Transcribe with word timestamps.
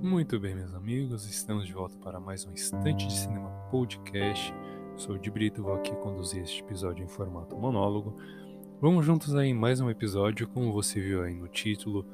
Muito 0.00 0.38
bem, 0.38 0.54
meus 0.54 0.72
amigos, 0.72 1.28
estamos 1.28 1.66
de 1.66 1.72
volta 1.72 1.98
para 1.98 2.20
mais 2.20 2.46
um 2.46 2.52
Instante 2.52 3.08
de 3.08 3.12
Cinema 3.12 3.50
Podcast. 3.72 4.54
Sou 4.96 5.16
o 5.16 5.18
de 5.18 5.32
Brito 5.32 5.64
vou 5.64 5.74
aqui 5.74 5.90
conduzir 5.96 6.44
este 6.44 6.62
episódio 6.62 7.04
em 7.04 7.08
formato 7.08 7.56
monólogo. 7.56 8.16
Vamos 8.80 9.04
juntos 9.04 9.34
aí 9.34 9.48
em 9.48 9.54
mais 9.54 9.80
um 9.80 9.90
episódio, 9.90 10.46
como 10.46 10.72
você 10.72 11.00
viu 11.00 11.24
aí 11.24 11.34
no 11.34 11.48
título. 11.48 12.06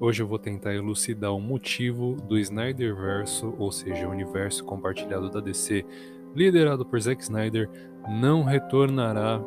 Hoje 0.00 0.22
eu 0.22 0.26
vou 0.26 0.38
tentar 0.38 0.74
elucidar 0.74 1.34
o 1.34 1.40
motivo 1.40 2.14
do 2.14 2.38
Snyderverse, 2.38 3.44
ou 3.58 3.70
seja, 3.70 4.08
o 4.08 4.10
universo 4.10 4.64
compartilhado 4.64 5.28
da 5.28 5.40
DC, 5.40 5.84
liderado 6.34 6.86
por 6.86 6.98
Zack 6.98 7.22
Snyder, 7.22 7.68
não 8.08 8.42
retornará 8.42 9.38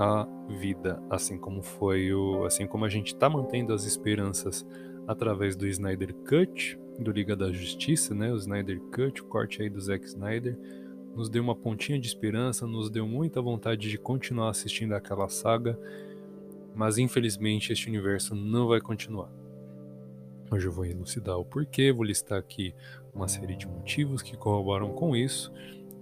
à 0.00 0.26
vida, 0.48 0.98
assim 1.10 1.36
como 1.36 1.62
foi 1.62 2.10
o, 2.14 2.46
assim 2.46 2.66
como 2.66 2.86
a 2.86 2.88
gente 2.88 3.08
está 3.08 3.28
mantendo 3.28 3.74
as 3.74 3.84
esperanças 3.84 4.66
através 5.06 5.54
do 5.54 5.66
Snyder 5.66 6.14
Cut, 6.14 6.80
do 6.98 7.12
Liga 7.12 7.36
da 7.36 7.52
Justiça, 7.52 8.14
né? 8.14 8.32
O 8.32 8.36
Snyder 8.36 8.80
Cut, 8.80 9.20
o 9.20 9.26
corte 9.26 9.60
aí 9.60 9.68
do 9.68 9.78
Zack 9.78 10.06
Snyder, 10.06 10.58
nos 11.14 11.28
deu 11.28 11.42
uma 11.42 11.54
pontinha 11.54 12.00
de 12.00 12.06
esperança, 12.06 12.66
nos 12.66 12.88
deu 12.88 13.06
muita 13.06 13.42
vontade 13.42 13.90
de 13.90 13.98
continuar 13.98 14.48
assistindo 14.48 14.94
aquela 14.94 15.28
saga, 15.28 15.78
mas 16.74 16.96
infelizmente 16.96 17.70
este 17.70 17.86
universo 17.86 18.34
não 18.34 18.68
vai 18.68 18.80
continuar. 18.80 19.30
Hoje 20.50 20.66
eu 20.66 20.72
vou 20.72 20.86
elucidar 20.86 21.36
o 21.36 21.44
porquê, 21.44 21.92
vou 21.92 22.04
listar 22.04 22.38
aqui 22.38 22.74
uma 23.14 23.28
série 23.28 23.54
de 23.54 23.68
motivos 23.68 24.22
que 24.22 24.34
corroboram 24.34 24.94
com 24.94 25.14
isso, 25.14 25.52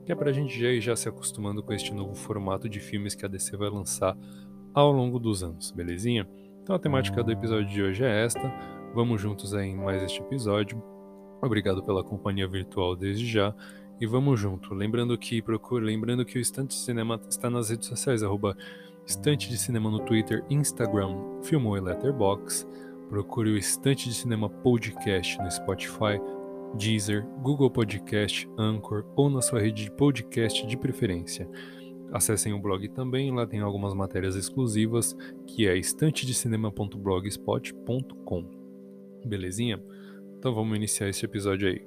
que 0.08 0.12
é 0.12 0.14
para 0.14 0.30
a 0.30 0.32
gente 0.32 0.58
já 0.58 0.70
ir 0.70 0.80
já 0.80 0.96
se 0.96 1.06
acostumando 1.06 1.62
com 1.62 1.70
este 1.70 1.92
novo 1.92 2.14
formato 2.14 2.66
de 2.66 2.80
filmes 2.80 3.14
que 3.14 3.26
a 3.26 3.28
DC 3.28 3.54
vai 3.58 3.68
lançar 3.68 4.16
ao 4.72 4.90
longo 4.90 5.18
dos 5.18 5.42
anos, 5.42 5.70
belezinha? 5.70 6.26
Então 6.62 6.74
a 6.74 6.78
temática 6.78 7.22
do 7.22 7.30
episódio 7.30 7.68
de 7.68 7.82
hoje 7.82 8.02
é 8.02 8.24
esta. 8.24 8.40
Vamos 8.94 9.20
juntos 9.20 9.52
aí 9.52 9.68
em 9.68 9.76
mais 9.76 10.02
este 10.02 10.22
episódio. 10.22 10.82
Obrigado 11.42 11.82
pela 11.82 12.02
companhia 12.02 12.48
virtual 12.48 12.96
desde 12.96 13.26
já 13.26 13.54
e 14.00 14.06
vamos 14.06 14.40
junto. 14.40 14.72
Lembrando 14.72 15.18
que 15.18 15.42
procure, 15.42 15.84
lembrando 15.84 16.24
que 16.24 16.38
o 16.38 16.40
Estante 16.40 16.70
de 16.70 16.80
Cinema 16.80 17.20
está 17.28 17.50
nas 17.50 17.68
redes 17.68 17.86
sociais, 17.86 18.22
arroba 18.22 18.56
Estante 19.04 19.50
de 19.50 19.58
Cinema 19.58 19.90
no 19.90 20.00
Twitter, 20.00 20.42
Instagram, 20.48 21.18
Filmou 21.42 21.76
e 21.76 21.82
Letterboxd. 21.82 22.66
Procure 23.10 23.50
o 23.50 23.58
Estante 23.58 24.08
de 24.08 24.14
Cinema 24.14 24.48
Podcast 24.48 25.38
no 25.38 25.50
Spotify, 25.50 26.18
Deezer, 26.76 27.24
Google 27.42 27.70
Podcast, 27.70 28.46
Anchor 28.58 29.06
ou 29.16 29.30
na 29.30 29.40
sua 29.40 29.60
rede 29.60 29.84
de 29.84 29.90
podcast 29.90 30.66
de 30.66 30.76
preferência. 30.76 31.48
Acessem 32.12 32.52
o 32.52 32.60
blog 32.60 32.86
também, 32.88 33.34
lá 33.34 33.46
tem 33.46 33.60
algumas 33.60 33.94
matérias 33.94 34.34
exclusivas, 34.34 35.16
que 35.46 35.68
é 35.68 35.76
estantedecinema.blogspot.com. 35.76 38.44
Belezinha? 39.26 39.82
Então 40.38 40.54
vamos 40.54 40.76
iniciar 40.76 41.08
esse 41.08 41.24
episódio 41.24 41.68
aí. 41.68 41.86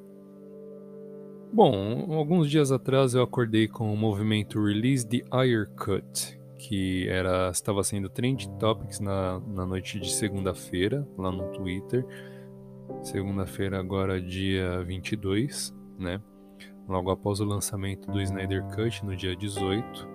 Bom, 1.53 2.13
alguns 2.13 2.49
dias 2.49 2.71
atrás 2.71 3.13
eu 3.13 3.21
acordei 3.21 3.67
com 3.67 3.93
o 3.93 3.97
movimento 3.97 4.63
Release 4.63 5.05
the 5.05 5.21
Ayer 5.31 5.69
Cut, 5.75 6.39
que 6.57 7.07
era 7.09 7.49
estava 7.49 7.83
sendo 7.83 8.07
trend 8.07 8.47
topics 8.57 8.99
na, 8.99 9.39
na 9.39 9.65
noite 9.65 9.99
de 9.99 10.13
segunda-feira 10.13 11.05
lá 11.17 11.31
no 11.31 11.51
Twitter. 11.51 12.05
Segunda-feira 13.01 13.79
agora 13.79 14.21
dia 14.21 14.83
22, 14.83 15.73
né? 15.97 16.21
Logo 16.87 17.11
após 17.11 17.39
o 17.39 17.45
lançamento 17.45 18.11
do 18.11 18.21
Snyder 18.21 18.63
Cut 18.75 19.05
no 19.05 19.15
dia 19.15 19.35
18. 19.35 20.07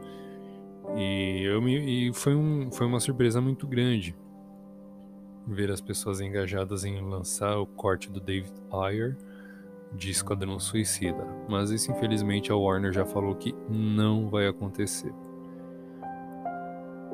E 0.97 1.43
eu 1.45 1.61
me 1.61 2.09
e 2.09 2.13
foi 2.13 2.35
um 2.35 2.71
foi 2.71 2.87
uma 2.87 3.01
surpresa 3.01 3.41
muito 3.41 3.67
grande 3.67 4.15
ver 5.47 5.71
as 5.71 5.81
pessoas 5.81 6.21
engajadas 6.21 6.85
em 6.85 7.01
lançar 7.01 7.59
o 7.59 7.67
corte 7.67 8.11
do 8.11 8.21
David 8.21 8.53
Ayer 8.73 9.17
de 9.93 10.11
Esquadrão 10.11 10.59
Suicida, 10.59 11.25
mas 11.49 11.71
isso 11.71 11.91
infelizmente 11.93 12.51
a 12.51 12.57
Warner 12.57 12.93
já 12.93 13.05
falou 13.05 13.35
que 13.35 13.55
não 13.69 14.29
vai 14.29 14.49
acontecer. 14.49 15.13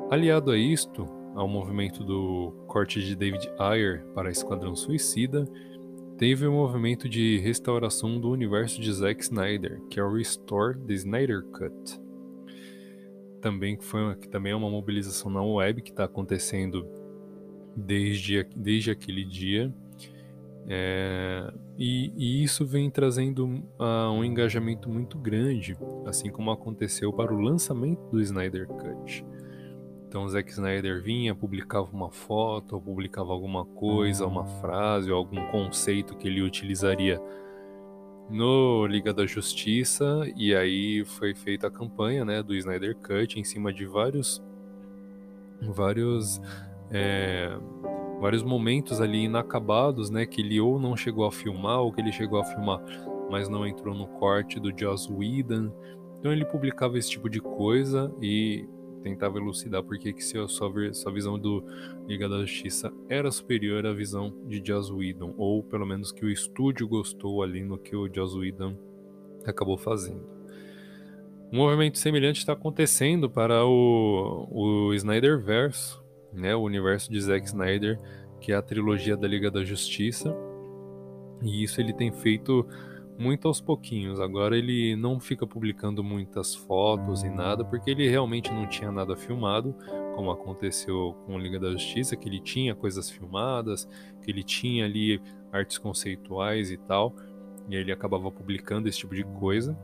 Aliado 0.09 0.51
a 0.51 0.57
isto, 0.57 1.05
ao 1.35 1.47
movimento 1.47 2.03
do 2.03 2.51
corte 2.67 3.01
de 3.01 3.15
David 3.15 3.49
Ayer 3.57 4.05
para 4.13 4.29
Esquadrão 4.29 4.75
Suicida, 4.75 5.47
teve 6.17 6.45
o 6.45 6.51
movimento 6.51 7.09
de 7.09 7.39
restauração 7.39 8.19
do 8.19 8.29
universo 8.29 8.79
de 8.79 8.91
Zack 8.91 9.23
Snyder, 9.23 9.81
que 9.89 9.99
é 9.99 10.03
o 10.03 10.13
Restore 10.13 10.77
the 10.79 10.93
Snyder 10.93 11.43
Cut. 11.43 12.01
Também 13.41 13.77
foi 13.79 14.15
que 14.15 14.29
também 14.29 14.51
é 14.51 14.55
uma 14.55 14.69
mobilização 14.69 15.29
na 15.29 15.43
web 15.43 15.81
que 15.81 15.89
está 15.89 16.05
acontecendo 16.05 16.87
desde, 17.75 18.43
desde 18.55 18.91
aquele 18.91 19.25
dia. 19.25 19.73
É, 20.65 21.51
e, 21.77 22.13
e, 22.15 22.43
isso 22.43 22.65
vem 22.65 22.89
trazendo 22.89 23.45
uh, 23.45 24.11
um 24.13 24.23
engajamento 24.23 24.87
muito 24.87 25.17
grande, 25.17 25.75
assim 26.05 26.29
como 26.29 26.51
aconteceu 26.51 27.11
para 27.11 27.33
o 27.33 27.39
lançamento 27.41 28.01
do 28.09 28.21
Snyder 28.21 28.67
Cut. 28.67 29.25
Então, 30.13 30.25
o 30.25 30.29
Zack 30.29 30.51
Snyder 30.51 31.01
vinha, 31.01 31.33
publicava 31.33 31.89
uma 31.91 32.11
foto, 32.11 32.75
ou 32.75 32.79
publicava 32.79 33.33
alguma 33.33 33.65
coisa, 33.65 34.27
uma 34.27 34.45
frase, 34.45 35.11
ou 35.11 35.17
algum 35.17 35.43
conceito 35.47 36.15
que 36.15 36.27
ele 36.27 36.39
utilizaria 36.43 37.19
no 38.29 38.85
Liga 38.85 39.11
da 39.11 39.25
Justiça, 39.25 40.21
e 40.37 40.53
aí 40.53 41.03
foi 41.03 41.33
feita 41.33 41.65
a 41.65 41.71
campanha 41.71 42.23
né, 42.23 42.43
do 42.43 42.53
Snyder 42.53 42.95
Cut 42.95 43.39
em 43.39 43.43
cima 43.43 43.73
de 43.73 43.87
vários, 43.87 44.39
vários 45.63 46.39
é, 46.91 47.57
vários 48.21 48.43
momentos 48.43 49.01
ali 49.01 49.23
inacabados, 49.23 50.11
né, 50.11 50.27
que 50.27 50.41
ele 50.41 50.59
ou 50.59 50.79
não 50.79 50.95
chegou 50.95 51.25
a 51.25 51.31
filmar 51.31 51.79
ou 51.79 51.91
que 51.91 52.01
ele 52.01 52.11
chegou 52.11 52.39
a 52.39 52.43
filmar, 52.43 52.83
mas 53.31 53.49
não 53.49 53.65
entrou 53.65 53.95
no 53.95 54.05
corte 54.05 54.59
do 54.59 54.71
Joss 54.79 55.11
Whedon. 55.11 55.71
Então 56.19 56.31
ele 56.31 56.45
publicava 56.45 56.99
esse 56.99 57.09
tipo 57.09 57.27
de 57.27 57.41
coisa 57.41 58.13
e 58.21 58.69
tentava 59.03 59.37
elucidar 59.37 59.83
por 59.83 59.99
que 59.99 60.19
sua, 60.21 60.47
sua 60.47 61.11
visão 61.11 61.37
do 61.37 61.63
Liga 62.07 62.27
da 62.29 62.39
Justiça 62.39 62.91
era 63.09 63.29
superior 63.31 63.85
à 63.85 63.93
visão 63.93 64.33
de 64.47 64.61
Joss 64.65 64.91
Whedon, 64.91 65.35
ou 65.37 65.61
pelo 65.61 65.85
menos 65.85 66.11
que 66.11 66.25
o 66.25 66.29
estúdio 66.29 66.87
gostou 66.87 67.43
ali 67.43 67.63
no 67.63 67.77
que 67.77 67.95
o 67.95 68.11
Joss 68.11 68.37
Whedon 68.37 68.75
acabou 69.45 69.77
fazendo. 69.77 70.25
Um 71.51 71.57
movimento 71.57 71.99
semelhante 71.99 72.39
está 72.39 72.53
acontecendo 72.53 73.29
para 73.29 73.63
o, 73.65 74.47
o 74.49 74.93
Snyderverse, 74.95 75.99
né, 76.33 76.55
o 76.55 76.61
universo 76.61 77.11
de 77.11 77.21
Zack 77.21 77.45
Snyder, 77.45 77.99
que 78.41 78.51
é 78.51 78.55
a 78.55 78.61
trilogia 78.61 79.15
da 79.15 79.27
Liga 79.27 79.51
da 79.51 79.63
Justiça. 79.63 80.35
E 81.43 81.63
isso 81.63 81.79
ele 81.79 81.93
tem 81.93 82.11
feito 82.11 82.67
muito 83.17 83.47
aos 83.47 83.61
pouquinhos. 83.61 84.19
Agora 84.19 84.57
ele 84.57 84.95
não 84.95 85.19
fica 85.19 85.45
publicando 85.45 86.03
muitas 86.03 86.55
fotos 86.55 87.23
e 87.23 87.29
nada, 87.29 87.63
porque 87.63 87.91
ele 87.91 88.09
realmente 88.09 88.51
não 88.51 88.67
tinha 88.67 88.91
nada 88.91 89.15
filmado, 89.15 89.75
como 90.15 90.31
aconteceu 90.31 91.15
com 91.25 91.35
a 91.35 91.39
Liga 91.39 91.59
da 91.59 91.71
Justiça, 91.71 92.15
que 92.15 92.27
ele 92.27 92.39
tinha 92.39 92.75
coisas 92.75 93.09
filmadas, 93.09 93.87
que 94.21 94.31
ele 94.31 94.43
tinha 94.43 94.85
ali 94.85 95.21
artes 95.51 95.77
conceituais 95.77 96.71
e 96.71 96.77
tal, 96.77 97.15
e 97.69 97.75
ele 97.75 97.91
acabava 97.91 98.31
publicando 98.31 98.89
esse 98.89 98.99
tipo 98.99 99.15
de 99.15 99.23
coisa. 99.23 99.77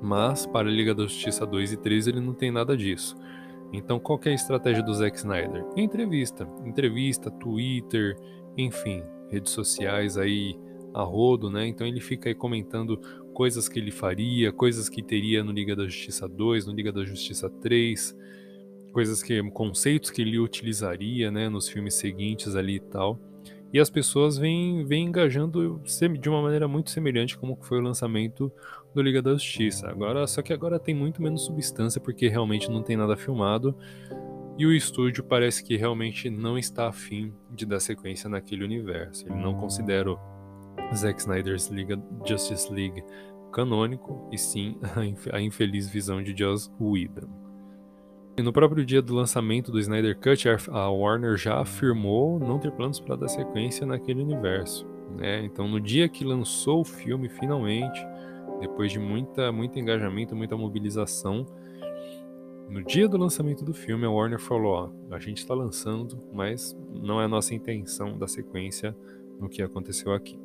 Mas 0.00 0.46
para 0.46 0.68
a 0.68 0.72
Liga 0.72 0.94
da 0.94 1.02
Justiça 1.04 1.44
2 1.44 1.72
e 1.72 1.76
3 1.76 2.06
ele 2.06 2.20
não 2.20 2.32
tem 2.32 2.50
nada 2.50 2.76
disso. 2.76 3.16
Então, 3.72 3.98
qual 3.98 4.18
é 4.24 4.30
a 4.30 4.34
estratégia 4.34 4.82
do 4.82 4.94
Zack 4.94 5.18
Snyder? 5.18 5.66
Entrevista, 5.76 6.48
entrevista, 6.64 7.30
Twitter, 7.30 8.16
enfim, 8.56 9.02
redes 9.28 9.52
sociais 9.52 10.16
aí 10.16 10.58
a 10.94 11.02
rodo, 11.02 11.50
né? 11.50 11.66
Então 11.66 11.86
ele 11.86 12.00
fica 12.00 12.28
aí 12.28 12.34
comentando 12.34 13.00
coisas 13.32 13.68
que 13.68 13.78
ele 13.78 13.90
faria, 13.90 14.52
coisas 14.52 14.88
que 14.88 15.02
teria 15.02 15.44
no 15.44 15.52
Liga 15.52 15.76
da 15.76 15.84
Justiça 15.84 16.28
2, 16.28 16.66
no 16.66 16.72
Liga 16.72 16.92
da 16.92 17.04
Justiça 17.04 17.48
3, 17.48 18.16
coisas 18.92 19.22
que 19.22 19.42
conceitos 19.50 20.10
que 20.10 20.22
ele 20.22 20.38
utilizaria, 20.38 21.30
né, 21.30 21.48
nos 21.48 21.68
filmes 21.68 21.94
seguintes 21.94 22.56
ali 22.56 22.76
e 22.76 22.80
tal. 22.80 23.18
E 23.72 23.78
as 23.78 23.90
pessoas 23.90 24.38
vêm, 24.38 24.84
vêm 24.84 25.06
engajando 25.06 25.80
de 26.18 26.28
uma 26.28 26.40
maneira 26.40 26.66
muito 26.66 26.90
semelhante 26.90 27.36
como 27.36 27.58
foi 27.60 27.78
o 27.78 27.82
lançamento 27.82 28.50
do 28.94 29.02
Liga 29.02 29.20
da 29.20 29.32
Justiça. 29.32 29.88
Agora, 29.88 30.26
só 30.26 30.40
que 30.40 30.54
agora 30.54 30.78
tem 30.78 30.94
muito 30.94 31.22
menos 31.22 31.44
substância 31.44 32.00
porque 32.00 32.28
realmente 32.28 32.70
não 32.70 32.82
tem 32.82 32.96
nada 32.96 33.14
filmado 33.14 33.76
e 34.58 34.66
o 34.66 34.74
estúdio 34.74 35.22
parece 35.22 35.62
que 35.62 35.76
realmente 35.76 36.28
não 36.28 36.58
está 36.58 36.88
afim 36.88 37.32
de 37.50 37.64
dar 37.64 37.78
sequência 37.78 38.28
naquele 38.28 38.64
universo. 38.64 39.24
Ele 39.28 39.40
não 39.40 39.54
considera 39.54 40.16
Zack 40.94 41.20
Snyder's 41.20 41.68
Liga 41.68 42.00
Justice 42.26 42.72
League 42.72 43.02
canônico 43.52 44.28
e 44.30 44.38
sim 44.38 44.78
a 45.32 45.40
infeliz 45.40 45.88
visão 45.88 46.22
de 46.22 46.36
Joss 46.36 46.70
Whedon. 46.80 47.28
E 48.38 48.42
no 48.42 48.52
próprio 48.52 48.86
dia 48.86 49.02
do 49.02 49.14
lançamento 49.14 49.72
do 49.72 49.80
Snyder 49.80 50.16
Cut, 50.16 50.48
a 50.70 50.88
Warner 50.88 51.36
já 51.36 51.60
afirmou 51.60 52.38
não 52.38 52.58
ter 52.58 52.70
planos 52.70 53.00
para 53.00 53.16
dar 53.16 53.26
sequência 53.26 53.84
naquele 53.84 54.22
universo. 54.22 54.86
Né? 55.16 55.44
Então, 55.44 55.66
no 55.66 55.80
dia 55.80 56.08
que 56.08 56.24
lançou 56.24 56.82
o 56.82 56.84
filme, 56.84 57.28
finalmente, 57.28 58.00
depois 58.60 58.92
de 58.92 59.00
muita, 59.00 59.50
muito 59.50 59.78
engajamento, 59.78 60.36
muita 60.36 60.56
mobilização, 60.56 61.46
No 62.68 62.84
dia 62.84 63.08
do 63.08 63.16
lançamento 63.16 63.64
do 63.64 63.72
filme, 63.72 64.04
a 64.04 64.10
Warner 64.10 64.38
falou: 64.38 64.72
ó, 64.72 65.14
a 65.14 65.18
gente 65.18 65.38
está 65.38 65.54
lançando, 65.54 66.22
mas 66.32 66.76
não 66.92 67.18
é 67.20 67.24
a 67.24 67.28
nossa 67.28 67.54
intenção 67.54 68.18
da 68.18 68.28
sequência 68.28 68.94
no 69.40 69.48
que 69.48 69.62
aconteceu 69.62 70.12
aqui. 70.12 70.38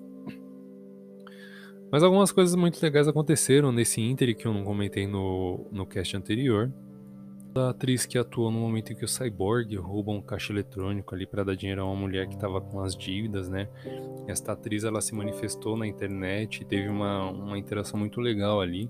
Mas 1.94 2.02
algumas 2.02 2.32
coisas 2.32 2.56
muito 2.56 2.82
legais 2.82 3.08
aconteceram 3.08 3.72
nesse 3.72 4.02
Inter 4.02 4.36
que 4.36 4.48
eu 4.48 4.52
não 4.52 4.64
comentei 4.64 5.06
no, 5.06 5.68
no 5.72 5.86
cast 5.86 6.18
anterior. 6.18 6.74
A 7.54 7.70
atriz 7.70 8.04
que 8.04 8.18
atuou 8.18 8.50
no 8.50 8.58
momento 8.58 8.92
em 8.92 8.96
que 8.96 9.06
o 9.06 9.08
Cyborg 9.08 9.76
rouba 9.76 10.12
um 10.12 10.20
caixa 10.20 10.52
eletrônico 10.52 11.14
ali 11.14 11.28
para 11.28 11.44
dar 11.44 11.56
dinheiro 11.56 11.84
a 11.84 11.86
uma 11.86 11.96
mulher 11.96 12.28
que 12.28 12.34
estava 12.34 12.60
com 12.60 12.80
as 12.80 12.98
dívidas, 12.98 13.48
né? 13.48 13.70
Esta 14.28 14.54
atriz 14.54 14.84
ela 14.84 15.02
se 15.02 15.14
manifestou 15.14 15.78
na 15.78 15.86
internet 15.86 16.66
teve 16.66 16.90
uma, 16.90 17.30
uma 17.30 17.60
interação 17.60 18.00
muito 18.00 18.20
legal 18.20 18.60
ali. 18.60 18.90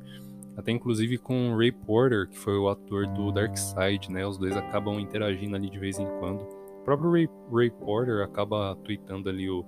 Até 0.55 0.71
inclusive 0.71 1.17
com 1.17 1.51
o 1.51 1.57
Ray 1.57 1.73
Porter, 1.73 2.29
que 2.29 2.37
foi 2.37 2.57
o 2.57 2.69
ator 2.69 3.05
do 3.07 3.33
Darkseid, 3.33 4.09
né? 4.09 4.25
Os 4.25 4.37
dois 4.37 4.55
acabam 4.55 4.97
interagindo 4.97 5.57
ali 5.57 5.69
de 5.69 5.77
vez 5.77 5.99
em 5.99 6.07
quando. 6.19 6.43
O 6.79 6.83
próprio 6.85 7.11
Ray, 7.11 7.29
Ray 7.51 7.69
Porter 7.69 8.23
acaba 8.23 8.77
tweetando 8.77 9.27
ali 9.27 9.49
o, 9.49 9.65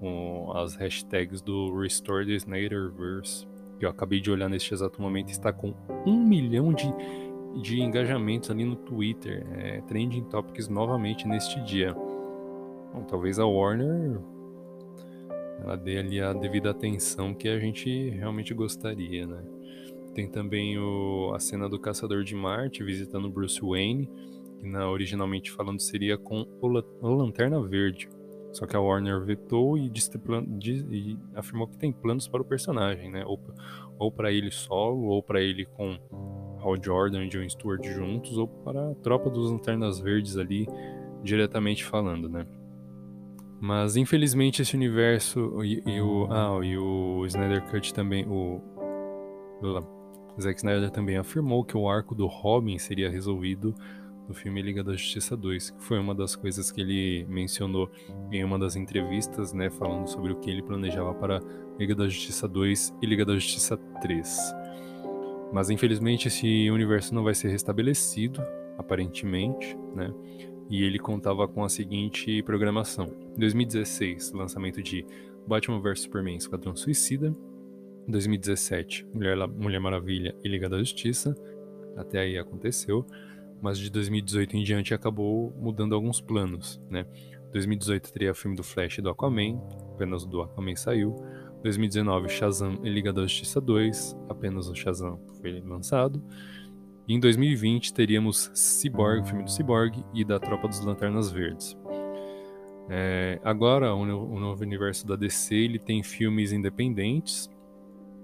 o, 0.00 0.52
as 0.54 0.74
hashtags 0.74 1.40
do 1.40 1.78
Restore 1.78 2.26
the 2.26 2.32
Snyderverse, 2.32 3.46
que 3.78 3.84
eu 3.84 3.90
acabei 3.90 4.20
de 4.20 4.30
olhar 4.30 4.48
neste 4.48 4.72
exato 4.74 5.00
momento, 5.00 5.30
está 5.30 5.52
com 5.52 5.74
um 6.06 6.24
milhão 6.26 6.72
de, 6.72 6.92
de 7.62 7.80
engajamentos 7.80 8.50
ali 8.50 8.64
no 8.64 8.76
Twitter. 8.76 9.46
É, 9.52 9.80
trending 9.82 10.24
Topics 10.24 10.68
novamente 10.68 11.26
neste 11.26 11.60
dia. 11.62 11.94
Bom, 12.92 13.04
talvez 13.06 13.38
a 13.38 13.46
Warner 13.46 14.20
ela 15.60 15.76
dê 15.76 15.98
ali 15.98 16.20
a 16.20 16.32
devida 16.32 16.70
atenção 16.70 17.34
que 17.34 17.48
a 17.48 17.58
gente 17.58 18.10
realmente 18.10 18.54
gostaria, 18.54 19.26
né? 19.26 19.42
Tem 20.14 20.28
também 20.28 20.78
o, 20.78 21.32
a 21.34 21.40
cena 21.40 21.68
do 21.68 21.78
Caçador 21.78 22.24
de 22.24 22.34
Marte 22.34 22.82
visitando 22.82 23.28
Bruce 23.28 23.60
Wayne, 23.60 24.08
que 24.58 24.66
na, 24.66 24.88
originalmente 24.88 25.50
falando 25.50 25.80
seria 25.80 26.16
com 26.16 26.46
o, 26.60 26.82
o 27.00 27.14
Lanterna 27.14 27.60
Verde. 27.60 28.08
Só 28.52 28.66
que 28.66 28.74
a 28.74 28.80
Warner 28.80 29.20
vetou 29.20 29.76
e, 29.76 29.90
e, 30.90 31.18
afirmou 31.34 31.68
que 31.68 31.76
tem 31.76 31.92
planos 31.92 32.26
para 32.26 32.40
o 32.40 32.44
personagem, 32.44 33.10
né? 33.10 33.24
Ou, 33.26 33.38
ou 33.98 34.10
para 34.10 34.32
ele 34.32 34.50
solo, 34.50 35.06
ou 35.08 35.22
para 35.22 35.40
ele 35.40 35.66
com 35.66 35.98
Hal 36.60 36.76
Jordan 36.82 37.24
e 37.24 37.28
John 37.28 37.48
Stewart 37.48 37.84
juntos, 37.84 38.36
ou 38.38 38.48
para 38.48 38.90
a 38.90 38.94
tropa 38.96 39.28
dos 39.30 39.50
Lanternas 39.50 40.00
Verdes 40.00 40.36
ali, 40.36 40.66
diretamente 41.22 41.84
falando, 41.84 42.28
né? 42.28 42.46
Mas 43.60 43.96
infelizmente 43.96 44.62
esse 44.62 44.76
universo 44.76 45.64
e, 45.64 45.82
e 45.84 46.00
o 46.00 46.28
ah, 46.30 46.60
e 46.64 46.78
o 46.78 47.26
Snyder 47.26 47.68
Cut 47.68 47.92
também 47.92 48.24
o 48.24 48.60
Zack 50.40 50.58
Snyder 50.58 50.90
também 50.90 51.16
afirmou 51.16 51.64
que 51.64 51.76
o 51.76 51.88
arco 51.88 52.14
do 52.14 52.26
Robin 52.26 52.78
seria 52.78 53.10
resolvido 53.10 53.74
no 54.28 54.34
filme 54.34 54.60
Liga 54.60 54.84
da 54.84 54.92
Justiça 54.92 55.36
2, 55.36 55.70
que 55.70 55.82
foi 55.82 55.98
uma 55.98 56.14
das 56.14 56.36
coisas 56.36 56.70
que 56.70 56.80
ele 56.80 57.24
mencionou 57.28 57.90
em 58.30 58.44
uma 58.44 58.58
das 58.58 58.76
entrevistas, 58.76 59.52
né, 59.52 59.70
falando 59.70 60.06
sobre 60.06 60.32
o 60.32 60.36
que 60.36 60.50
ele 60.50 60.62
planejava 60.62 61.14
para 61.14 61.40
Liga 61.78 61.94
da 61.94 62.06
Justiça 62.06 62.46
2 62.46 62.94
e 63.00 63.06
Liga 63.06 63.24
da 63.24 63.34
Justiça 63.34 63.76
3. 63.76 64.54
Mas 65.52 65.70
infelizmente 65.70 66.28
esse 66.28 66.70
universo 66.70 67.14
não 67.14 67.24
vai 67.24 67.34
ser 67.34 67.48
restabelecido, 67.48 68.42
aparentemente, 68.76 69.76
né? 69.94 70.12
E 70.70 70.84
ele 70.84 70.98
contava 70.98 71.48
com 71.48 71.64
a 71.64 71.68
seguinte 71.68 72.42
programação: 72.42 73.12
2016, 73.38 74.32
lançamento 74.32 74.82
de 74.82 75.06
Batman 75.46 75.80
vs 75.80 76.02
Superman 76.02 76.36
Esquadrão 76.36 76.76
Suicida, 76.76 77.32
2017, 78.06 79.06
Mulher, 79.14 79.48
Mulher 79.48 79.80
Maravilha 79.80 80.36
e 80.44 80.48
Liga 80.48 80.68
da 80.68 80.78
Justiça. 80.78 81.34
Até 81.96 82.20
aí 82.20 82.38
aconteceu. 82.38 83.04
Mas 83.60 83.78
de 83.78 83.90
2018 83.90 84.56
em 84.56 84.62
diante 84.62 84.94
acabou 84.94 85.52
mudando 85.58 85.94
alguns 85.94 86.20
planos, 86.20 86.80
né? 86.88 87.06
2018 87.52 88.12
teria 88.12 88.32
o 88.32 88.34
filme 88.34 88.56
do 88.56 88.62
Flash 88.62 88.98
e 88.98 89.02
do 89.02 89.08
Aquaman, 89.08 89.60
apenas 89.94 90.22
o 90.22 90.26
do 90.26 90.42
Aquaman 90.42 90.76
saiu. 90.76 91.16
2019, 91.62 92.28
Shazam 92.28 92.78
e 92.84 92.88
Liga 92.88 93.12
da 93.12 93.22
Justiça 93.22 93.60
2, 93.60 94.16
apenas 94.28 94.68
o 94.68 94.74
Shazam 94.74 95.18
foi 95.40 95.60
lançado. 95.60 96.22
E 97.08 97.14
em 97.14 97.20
2020 97.20 97.94
teríamos 97.94 98.50
Cyborg, 98.54 99.22
o 99.22 99.24
filme 99.24 99.42
do 99.42 99.50
Cyborg 99.50 100.04
e 100.14 100.24
da 100.24 100.38
Tropa 100.38 100.68
dos 100.68 100.80
Lanternas 100.80 101.30
Verdes. 101.30 101.76
É, 102.90 103.40
agora, 103.42 103.94
o, 103.94 104.00
o 104.02 104.38
novo 104.38 104.62
universo 104.62 105.06
da 105.06 105.16
DC 105.16 105.54
ele 105.54 105.78
tem 105.78 106.02
filmes 106.02 106.52
independentes, 106.52 107.50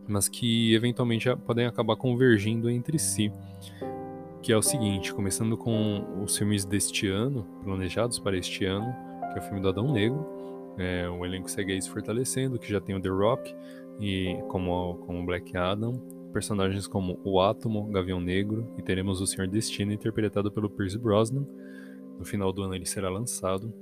mas 0.06 0.28
que 0.28 0.74
eventualmente 0.74 1.34
podem 1.46 1.66
acabar 1.66 1.96
convergindo 1.96 2.70
entre 2.70 2.98
si. 2.98 3.32
Que 4.44 4.52
é 4.52 4.56
o 4.58 4.60
seguinte, 4.60 5.14
começando 5.14 5.56
com 5.56 6.22
os 6.22 6.36
filmes 6.36 6.66
deste 6.66 7.08
ano, 7.08 7.46
planejados 7.62 8.18
para 8.18 8.36
este 8.36 8.66
ano, 8.66 8.94
que 9.32 9.38
é 9.38 9.40
o 9.40 9.42
filme 9.42 9.58
do 9.58 9.70
Adão 9.70 9.90
Negro. 9.90 10.22
É, 10.76 11.08
o 11.08 11.24
elenco 11.24 11.50
segue 11.50 11.72
aí 11.72 11.80
se 11.80 11.88
fortalecendo, 11.88 12.58
que 12.58 12.70
já 12.70 12.78
tem 12.78 12.94
o 12.94 13.00
The 13.00 13.08
Rock 13.08 13.56
e 13.98 14.36
como, 14.48 14.96
como 15.06 15.24
Black 15.24 15.56
Adam, 15.56 15.98
personagens 16.30 16.86
como 16.86 17.18
o 17.24 17.40
Átomo, 17.40 17.86
Gavião 17.86 18.20
Negro 18.20 18.70
e 18.76 18.82
teremos 18.82 19.22
o 19.22 19.26
Senhor 19.26 19.48
Destino 19.48 19.94
interpretado 19.94 20.52
pelo 20.52 20.68
Pierce 20.68 20.98
Brosnan. 20.98 21.46
No 22.18 22.24
final 22.26 22.52
do 22.52 22.64
ano 22.64 22.74
ele 22.74 22.84
será 22.84 23.08
lançado, 23.08 23.72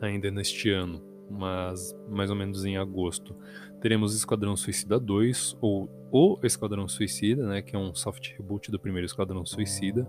ainda 0.00 0.30
neste 0.30 0.70
ano, 0.70 1.02
mas 1.30 1.94
mais 2.08 2.30
ou 2.30 2.36
menos 2.36 2.64
em 2.64 2.76
agosto 2.76 3.34
teremos 3.80 4.14
Esquadrão 4.14 4.56
Suicida 4.56 4.98
2, 4.98 5.58
ou 5.60 5.90
O 6.12 6.38
Esquadrão 6.44 6.86
Suicida, 6.86 7.46
né, 7.46 7.62
que 7.62 7.74
é 7.74 7.78
um 7.78 7.92
soft 7.94 8.32
reboot 8.36 8.70
do 8.70 8.78
primeiro 8.78 9.06
Esquadrão 9.06 9.44
Suicida, 9.44 10.06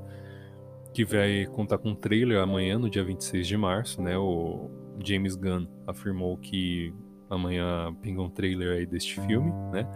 que 0.93 1.03
vai 1.03 1.47
contar 1.47 1.79
com 1.79 1.89
um 1.89 1.95
trailer 1.95 2.39
amanhã, 2.39 2.77
no 2.77 2.89
dia 2.89 3.03
26 3.03 3.47
de 3.47 3.57
março, 3.57 4.01
né, 4.01 4.15
o 4.17 4.69
James 5.03 5.35
Gunn 5.35 5.65
afirmou 5.87 6.37
que 6.37 6.93
amanhã 7.29 7.91
pinga 7.99 8.21
um 8.21 8.29
trailer 8.29 8.77
aí 8.77 8.85
deste 8.85 9.19
filme, 9.21 9.51
né. 9.71 9.87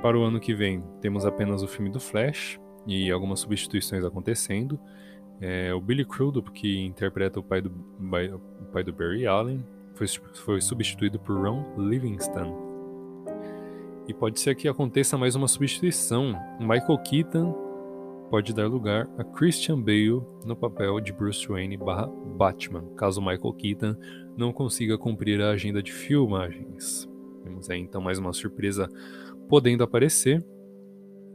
Para 0.00 0.18
o 0.18 0.22
ano 0.22 0.40
que 0.40 0.54
vem, 0.54 0.80
temos 1.02 1.26
apenas 1.26 1.62
o 1.62 1.68
filme 1.68 1.90
do 1.90 2.00
Flash 2.00 2.58
e 2.86 3.10
algumas 3.10 3.40
substituições 3.40 4.02
acontecendo. 4.02 4.80
É, 5.38 5.74
o 5.74 5.80
Billy 5.80 6.06
Crudup, 6.06 6.50
que 6.52 6.80
interpreta 6.80 7.38
o 7.38 7.42
pai 7.42 7.60
do, 7.60 7.70
o 7.70 8.64
pai 8.72 8.82
do 8.82 8.92
Barry 8.94 9.26
Allen, 9.26 9.62
foi, 9.94 10.06
foi 10.44 10.60
substituído 10.60 11.18
por 11.18 11.36
Ron 11.36 11.64
Livingston, 11.76 12.70
e 14.10 14.14
pode 14.14 14.40
ser 14.40 14.56
que 14.56 14.66
aconteça 14.66 15.16
mais 15.16 15.36
uma 15.36 15.46
substituição. 15.46 16.34
Michael 16.58 16.98
Keaton 16.98 17.54
pode 18.28 18.52
dar 18.52 18.66
lugar 18.66 19.08
a 19.16 19.22
Christian 19.22 19.80
Bale 19.80 20.20
no 20.44 20.56
papel 20.56 20.98
de 21.00 21.12
Bruce 21.12 21.46
Wayne 21.46 21.76
barra 21.76 22.08
Batman, 22.36 22.92
caso 22.96 23.20
Michael 23.20 23.52
Keaton 23.52 23.94
não 24.36 24.52
consiga 24.52 24.98
cumprir 24.98 25.40
a 25.40 25.50
agenda 25.50 25.80
de 25.80 25.92
filmagens. 25.92 27.08
Temos 27.44 27.70
aí 27.70 27.78
então 27.78 28.00
mais 28.00 28.18
uma 28.18 28.32
surpresa 28.32 28.88
podendo 29.48 29.84
aparecer. 29.84 30.44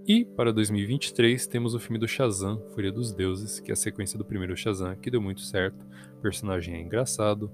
E 0.06 0.26
para 0.26 0.52
2023 0.52 1.48
temos 1.48 1.74
o 1.74 1.80
filme 1.80 1.98
do 1.98 2.08
Shazam, 2.10 2.62
Fúria 2.74 2.92
dos 2.92 3.14
Deuses, 3.14 3.60
que 3.60 3.72
é 3.72 3.74
a 3.74 3.78
sequência 3.78 4.18
do 4.18 4.26
primeiro 4.26 4.56
Shazam, 4.56 4.96
que 4.98 5.10
deu 5.10 5.22
muito 5.22 5.42
certo. 5.42 5.82
O 6.18 6.22
personagem 6.22 6.76
é 6.76 6.82
engraçado, 6.82 7.50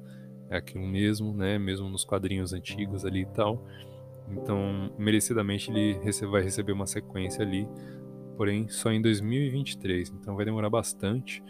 é 0.51 0.57
aquilo 0.57 0.85
mesmo, 0.85 1.33
né? 1.33 1.57
Mesmo 1.57 1.89
nos 1.89 2.03
quadrinhos 2.03 2.53
antigos 2.53 3.05
ali 3.05 3.21
e 3.21 3.25
tal. 3.25 3.65
Então, 4.29 4.91
merecidamente 4.97 5.71
ele 5.71 5.97
vai 6.29 6.41
receber 6.41 6.73
uma 6.73 6.85
sequência 6.85 7.41
ali, 7.41 7.67
porém 8.37 8.67
só 8.67 8.91
em 8.91 9.01
2023. 9.01 10.09
Então 10.09 10.35
vai 10.35 10.45
demorar 10.45 10.69
bastante. 10.69 11.41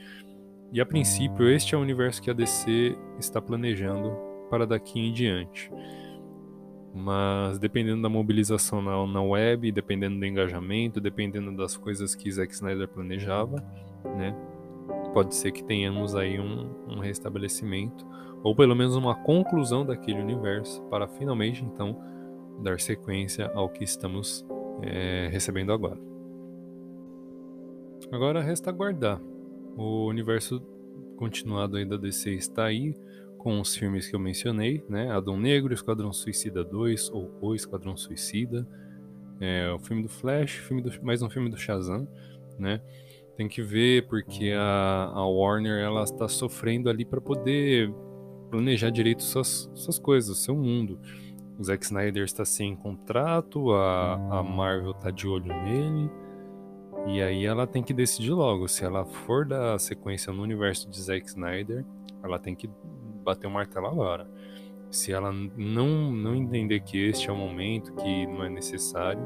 E 0.72 0.80
a 0.80 0.86
princípio, 0.86 1.50
este 1.50 1.76
é 1.76 1.78
o 1.78 1.82
universo 1.82 2.22
que 2.22 2.30
a 2.30 2.34
DC 2.34 2.96
está 3.20 3.42
planejando 3.42 4.16
para 4.50 4.66
daqui 4.66 5.00
em 5.00 5.12
diante. 5.12 5.70
Mas 6.94 7.58
dependendo 7.58 8.02
da 8.02 8.10
mobilização 8.10 8.82
na, 8.82 9.06
na 9.08 9.22
web, 9.22 9.72
dependendo 9.72 10.20
do 10.20 10.26
engajamento, 10.26 11.02
dependendo 11.02 11.56
das 11.56 11.76
coisas 11.76 12.14
que 12.14 12.32
Zack 12.32 12.54
Snyder 12.54 12.88
planejava, 12.88 13.58
né? 14.18 14.36
Pode 15.14 15.36
ser 15.36 15.52
que 15.52 15.64
tenhamos 15.64 16.16
aí 16.16 16.40
um, 16.40 16.70
um 16.88 17.00
restabelecimento, 17.00 18.06
ou 18.44 18.56
pelo 18.56 18.76
menos 18.76 18.96
uma 18.96 19.16
conclusão 19.16 19.86
daquele 19.86 20.20
universo, 20.20 20.82
para 20.84 21.08
finalmente 21.08 21.64
então 21.64 21.98
dar 22.62 22.80
sequência 22.80 23.52
ao 23.54 23.70
que 23.70 23.84
estamos 23.84 24.46
é, 24.82 25.30
recebendo 25.32 25.72
agora. 25.72 26.00
Agora 28.12 28.42
resta 28.42 28.70
aguardar. 28.70 29.22
O 29.78 30.08
universo 30.08 30.62
continuado 31.16 31.78
aí 31.78 31.86
da 31.86 31.98
DC 31.98 32.32
está 32.32 32.66
aí, 32.66 32.96
com 33.38 33.60
os 33.60 33.76
filmes 33.76 34.08
que 34.08 34.16
eu 34.16 34.20
mencionei, 34.20 34.84
né? 34.88 35.10
Adão 35.12 35.40
Negro, 35.40 35.74
Esquadrão 35.74 36.12
Suicida 36.14 36.64
2 36.64 37.10
ou 37.10 37.32
O 37.42 37.56
Esquadrão 37.56 37.96
Suicida, 37.96 38.68
é, 39.40 39.72
o 39.72 39.80
filme 39.80 40.04
do 40.04 40.10
Flash, 40.10 40.52
filme 40.52 40.82
do, 40.82 40.92
mais 41.04 41.22
um 41.22 41.30
filme 41.30 41.50
do 41.50 41.58
Shazam, 41.58 42.08
né? 42.60 42.82
Tem 43.36 43.48
que 43.48 43.62
ver 43.62 44.08
porque 44.08 44.52
a, 44.56 45.12
a 45.14 45.26
Warner 45.26 45.84
ela 45.84 46.04
está 46.04 46.28
sofrendo 46.28 46.90
ali 46.90 47.04
para 47.04 47.20
poder 47.20 47.92
planejar 48.52 48.92
direito 48.92 49.24
suas, 49.24 49.72
suas 49.74 49.98
coisas, 49.98 50.38
seu 50.38 50.56
mundo. 50.56 51.00
O 51.58 51.64
Zack 51.64 51.86
Snyder 51.86 52.24
está 52.24 52.44
sem 52.44 52.76
contrato, 52.76 53.72
a, 53.72 54.40
a 54.40 54.44
Marvel 54.44 54.92
está 54.92 55.10
de 55.10 55.28
olho 55.28 55.48
nele. 55.48 56.12
E 57.08 57.22
aí 57.22 57.46
ela 57.46 57.66
tem 57.66 57.82
que 57.82 57.94
decidir 57.94 58.32
logo. 58.32 58.68
Se 58.68 58.84
ela 58.84 59.06
for 59.06 59.46
da 59.46 59.80
sequência 59.80 60.32
no 60.32 60.44
universo 60.44 60.90
de 60.90 61.02
Zack 61.02 61.28
Snyder, 61.28 61.86
ela 62.24 62.38
tem 62.38 62.54
que 62.54 62.70
bater 63.24 63.48
o 63.48 63.52
martelo 63.52 63.88
agora. 63.88 64.30
Se 64.92 65.14
ela 65.14 65.32
não, 65.32 66.12
não 66.12 66.36
entender 66.36 66.82
que 66.82 66.98
este 66.98 67.30
é 67.30 67.32
o 67.32 67.36
momento, 67.36 67.94
que 67.94 68.28
não 68.28 68.44
é 68.44 68.50
necessário, 68.50 69.26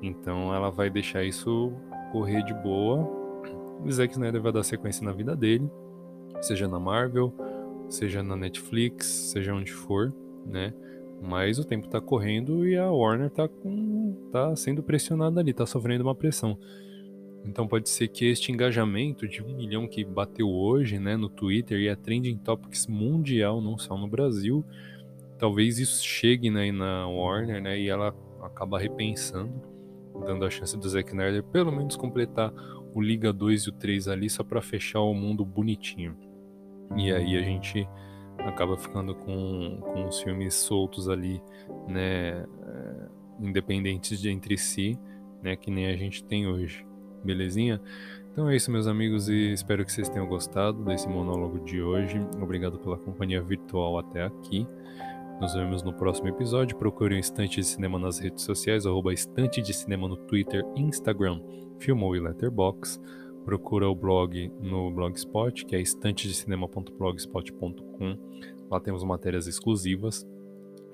então 0.00 0.54
ela 0.54 0.70
vai 0.70 0.88
deixar 0.88 1.22
isso 1.22 1.72
correr 2.10 2.42
de 2.44 2.54
boa. 2.54 2.98
O 3.84 3.90
Zack 3.90 4.12
Snyder 4.12 4.40
vai 4.40 4.52
dar 4.52 4.62
sequência 4.62 5.04
na 5.04 5.12
vida 5.12 5.36
dele, 5.36 5.70
seja 6.40 6.66
na 6.66 6.80
Marvel, 6.80 7.34
seja 7.92 8.22
na 8.22 8.36
Netflix, 8.36 9.06
seja 9.06 9.54
onde 9.54 9.72
for, 9.72 10.12
né? 10.46 10.72
Mas 11.20 11.58
o 11.58 11.64
tempo 11.64 11.88
tá 11.88 12.00
correndo 12.00 12.66
e 12.66 12.76
a 12.76 12.90
Warner 12.90 13.30
tá, 13.30 13.46
com, 13.46 14.28
tá 14.32 14.56
sendo 14.56 14.82
pressionada 14.82 15.40
ali, 15.40 15.52
tá 15.52 15.64
sofrendo 15.64 16.02
uma 16.02 16.14
pressão. 16.14 16.58
Então 17.44 17.66
pode 17.66 17.88
ser 17.88 18.08
que 18.08 18.24
este 18.24 18.50
engajamento 18.50 19.28
de 19.28 19.42
um 19.42 19.54
milhão 19.54 19.86
que 19.86 20.04
bateu 20.04 20.48
hoje 20.48 20.98
né, 20.98 21.16
no 21.16 21.28
Twitter 21.28 21.78
e 21.78 21.88
a 21.88 21.96
Trending 21.96 22.38
Topics 22.38 22.86
mundial, 22.86 23.60
não 23.60 23.78
só 23.78 23.96
no 23.96 24.08
Brasil, 24.08 24.64
talvez 25.38 25.78
isso 25.78 26.04
chegue 26.04 26.50
né, 26.50 26.70
na 26.72 27.06
Warner 27.08 27.60
né, 27.60 27.78
e 27.78 27.88
ela 27.88 28.14
acaba 28.42 28.78
repensando, 28.78 29.52
dando 30.24 30.44
a 30.44 30.50
chance 30.50 30.76
do 30.76 30.88
Zack 30.88 31.10
Snyder 31.10 31.42
pelo 31.42 31.72
menos 31.72 31.96
completar 31.96 32.52
o 32.94 33.00
Liga 33.00 33.32
2 33.32 33.62
e 33.62 33.68
o 33.70 33.72
3 33.72 34.08
ali 34.08 34.28
só 34.28 34.44
para 34.44 34.60
fechar 34.60 35.00
o 35.00 35.14
mundo 35.14 35.44
bonitinho. 35.44 36.31
E 36.96 37.12
aí 37.12 37.36
a 37.36 37.42
gente 37.42 37.88
acaba 38.38 38.76
ficando 38.76 39.14
com, 39.14 39.78
com 39.80 40.08
os 40.08 40.20
filmes 40.20 40.54
soltos 40.54 41.08
ali, 41.08 41.42
né, 41.88 42.42
eh, 42.42 43.08
independentes 43.40 44.20
de 44.20 44.30
entre 44.30 44.58
si, 44.58 44.98
né, 45.42 45.56
que 45.56 45.70
nem 45.70 45.86
a 45.86 45.96
gente 45.96 46.24
tem 46.24 46.46
hoje. 46.46 46.86
Belezinha? 47.24 47.80
Então 48.32 48.48
é 48.48 48.56
isso, 48.56 48.70
meus 48.70 48.86
amigos, 48.86 49.28
e 49.28 49.52
espero 49.52 49.84
que 49.84 49.92
vocês 49.92 50.08
tenham 50.08 50.26
gostado 50.26 50.82
desse 50.84 51.08
monólogo 51.08 51.60
de 51.60 51.82
hoje. 51.82 52.18
Obrigado 52.40 52.78
pela 52.78 52.96
companhia 52.96 53.42
virtual 53.42 53.98
até 53.98 54.24
aqui. 54.24 54.66
Nos 55.40 55.54
vemos 55.54 55.82
no 55.82 55.92
próximo 55.92 56.28
episódio. 56.28 56.76
Procure 56.76 57.14
o 57.14 57.18
Estante 57.18 57.60
de 57.60 57.66
Cinema 57.66 57.98
nas 57.98 58.18
redes 58.18 58.44
sociais, 58.44 58.86
arroba 58.86 59.12
Estante 59.12 59.60
de 59.60 59.72
Cinema 59.74 60.08
no 60.08 60.16
Twitter, 60.16 60.64
Instagram, 60.76 61.40
Filmou 61.78 62.16
e 62.16 62.20
Letterboxd 62.20 63.00
procura 63.44 63.88
o 63.88 63.94
blog 63.94 64.50
no 64.60 64.90
Blogspot, 64.90 65.64
que 65.64 65.76
é 65.76 65.80
estantedecinema.blogspot.com. 65.80 68.18
Lá 68.70 68.80
temos 68.80 69.04
matérias 69.04 69.46
exclusivas. 69.46 70.26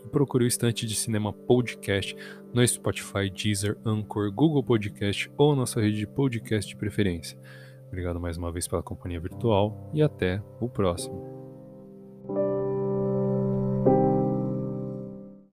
E 0.05 0.09
procure 0.09 0.45
o 0.45 0.47
Estante 0.47 0.87
de 0.87 0.95
Cinema 0.95 1.33
Podcast 1.33 2.15
no 2.53 2.65
Spotify, 2.67 3.31
Deezer, 3.31 3.79
Anchor, 3.85 4.33
Google 4.33 4.63
Podcast 4.63 5.31
ou 5.37 5.57
na 5.57 5.67
sua 5.67 5.83
rede 5.83 5.99
de 5.99 6.07
podcast 6.07 6.69
de 6.69 6.77
preferência. 6.77 7.37
Obrigado 7.89 8.21
mais 8.21 8.37
uma 8.37 8.53
vez 8.53 8.69
pela 8.69 8.83
companhia 8.83 9.21
virtual 9.21 9.91
e 9.93 10.03
até 10.03 10.43
o 10.61 10.69
próximo. 10.69 11.38